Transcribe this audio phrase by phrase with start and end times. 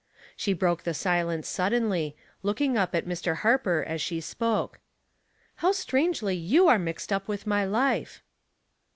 [0.35, 3.35] She broke the silence suddenly, looking up at Mr.
[3.35, 4.79] Harper as she spoke,—
[5.57, 8.23] "How strangely you are mixed up with my life."